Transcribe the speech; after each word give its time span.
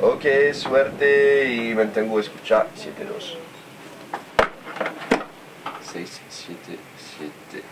Ok, 0.00 0.24
suerte 0.52 1.52
y 1.52 1.74
mantengo 1.74 2.20
escuchar 2.20 2.68
7-2. 2.76 3.34
6, 5.92 6.20
7, 6.28 6.78
7. 7.50 7.64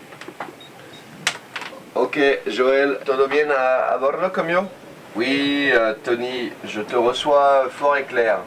Ok, 1.93 2.17
Joël, 2.55 2.99
todo 3.05 3.27
bien 3.29 3.49
à 3.51 3.95
bordo 3.97 4.33
comme 4.33 4.51
yo 4.51 4.67
Oui, 5.17 5.71
euh, 5.73 5.95
Tony, 6.03 6.51
je 6.63 6.79
te 6.79 6.95
reçois 6.95 7.69
fort 7.71 7.97
et 7.97 8.03
clair. 8.03 8.41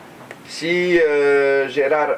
Si 0.46 1.00
euh, 1.00 1.68
Gérard, 1.68 2.10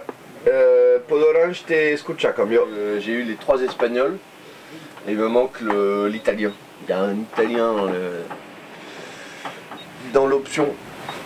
euh, 0.46 0.98
Podorange 1.08 1.64
te 1.64 1.72
escucha 1.72 2.32
comme. 2.32 2.52
Euh, 2.52 3.00
J'ai 3.00 3.12
eu 3.12 3.22
les 3.22 3.36
trois 3.36 3.62
espagnols 3.62 4.18
et 5.08 5.12
il 5.12 5.16
me 5.16 5.28
manque 5.28 5.58
l'italien. 5.62 6.52
Il 6.84 6.90
y 6.90 6.92
a 6.92 7.00
un 7.00 7.14
italien 7.14 7.72
dans 10.12 10.26
l'option. 10.26 10.68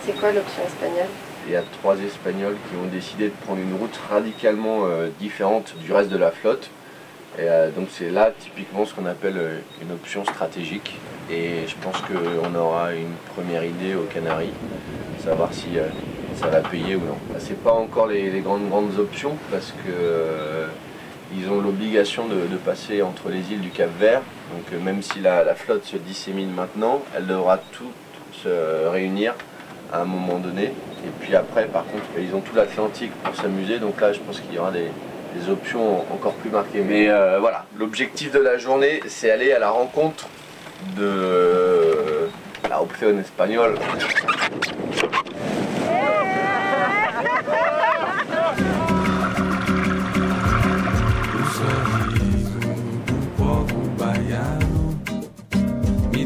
C'est 0.05 0.17
quoi 0.17 0.31
l'option 0.31 0.63
espagnole? 0.65 1.09
Il 1.47 1.51
y 1.51 1.57
a 1.57 1.63
trois 1.81 1.97
Espagnols 1.97 2.55
qui 2.69 2.77
ont 2.77 2.87
décidé 2.89 3.25
de 3.25 3.33
prendre 3.45 3.59
une 3.59 3.75
route 3.77 3.99
radicalement 4.09 4.85
euh, 4.85 5.09
différente 5.19 5.75
du 5.79 5.91
reste 5.91 6.11
de 6.11 6.17
la 6.17 6.31
flotte. 6.31 6.69
Et 7.37 7.41
euh, 7.41 7.71
donc 7.71 7.89
c'est 7.91 8.09
là 8.09 8.31
typiquement 8.39 8.85
ce 8.85 8.93
qu'on 8.93 9.05
appelle 9.05 9.63
une 9.81 9.91
option 9.91 10.23
stratégique. 10.23 10.97
Et 11.29 11.67
je 11.67 11.75
pense 11.81 12.01
qu'on 12.01 12.55
aura 12.55 12.93
une 12.93 13.15
première 13.35 13.63
idée 13.63 13.95
aux 13.95 14.03
Canaries, 14.13 14.53
savoir 15.23 15.53
si 15.53 15.77
euh, 15.77 15.87
ça 16.35 16.47
va 16.47 16.61
payer 16.61 16.95
ou 16.95 17.01
non. 17.01 17.17
Là, 17.33 17.39
c'est 17.39 17.61
pas 17.61 17.73
encore 17.73 18.07
les, 18.07 18.29
grandes 18.39 18.69
grandes 18.69 18.97
options 18.99 19.35
parce 19.51 19.71
que 19.71 19.91
euh, 19.91 20.67
ils 21.35 21.49
ont 21.49 21.59
l'obligation 21.59 22.27
de, 22.27 22.55
passer 22.57 23.01
entre 23.01 23.29
les 23.29 23.51
îles 23.51 23.61
du 23.61 23.69
Cap 23.69 23.89
Vert. 23.99 24.21
Donc 24.53 24.65
euh, 24.71 24.79
même 24.79 25.01
si 25.01 25.19
la, 25.19 25.53
flotte 25.55 25.85
se 25.85 25.97
dissémine 25.97 26.51
maintenant, 26.51 27.01
elle 27.15 27.27
devra 27.27 27.57
toutes 27.57 27.87
se 28.43 28.87
réunir 28.87 29.33
à 29.91 30.01
un 30.01 30.05
moment 30.05 30.37
donné. 30.37 30.65
Et 30.65 31.09
puis 31.19 31.35
après, 31.35 31.65
par 31.65 31.85
contre, 31.85 32.05
ils 32.19 32.33
ont 32.35 32.41
tout 32.41 32.55
l'Atlantique 32.55 33.11
pour 33.23 33.35
s'amuser. 33.35 33.79
Donc 33.79 33.99
là, 33.99 34.13
je 34.13 34.19
pense 34.19 34.39
qu'il 34.39 34.53
y 34.53 34.59
aura 34.59 34.71
des, 34.71 34.91
des 35.35 35.49
options 35.49 36.01
encore 36.13 36.33
plus 36.33 36.49
marquées. 36.49 36.83
Mais 36.87 37.09
euh, 37.09 37.39
voilà, 37.39 37.65
l'objectif 37.77 38.31
de 38.31 38.39
la 38.39 38.57
journée, 38.57 39.01
c'est 39.07 39.31
aller 39.31 39.51
à 39.51 39.59
la 39.59 39.69
rencontre 39.69 40.27
de 40.95 42.29
la 42.69 42.79
opción 42.79 43.19
español. 43.19 43.77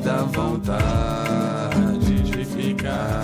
dá 0.03 0.23
vontade 0.23 1.79
de 2.31 2.45
ficar. 2.45 3.21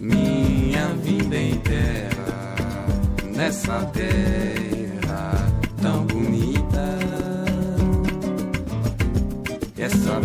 Minha 0.00 0.86
vida 1.04 1.36
inteira 1.36 2.16
nessa 3.24 3.84
terra. 3.92 4.71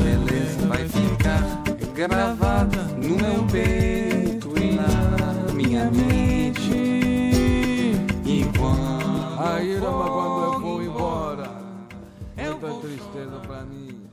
beleza 0.07 0.67
vai 0.67 0.87
ficar 0.87 1.43
gravada 1.93 2.83
no 2.95 3.15
meu 3.17 3.45
peito 3.51 4.53
e 4.57 4.73
na 4.73 5.53
minha 5.53 5.91
mente. 5.91 6.71
Enquanto 8.25 9.39
a 9.39 9.61
ira 9.61 9.81
quando 9.81 10.43
eu 10.53 10.59
vou 10.61 10.83
embora, 10.83 11.49
muita 12.37 12.87
tristeza 12.87 13.39
pra 13.45 13.63
mim. 13.63 14.07